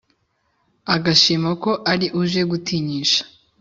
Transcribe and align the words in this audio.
agashima 0.95 1.49
ko 1.63 1.71
ari 1.91 2.07
uje 2.21 2.41
gutinyisha 2.51 3.21